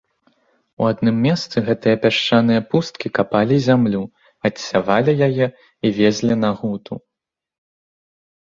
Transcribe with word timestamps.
У 0.83 0.85
адным 0.91 1.17
месцы 1.25 1.57
гэтае 1.67 1.93
пясчанае 2.05 2.57
пусткі 2.71 3.07
капалі 3.17 3.57
зямлю, 3.67 4.01
адсявалі 4.49 5.11
яе 5.29 5.47
і 5.51 5.87
везлі 5.99 6.35
на 6.47 6.51
гуту. 6.63 6.93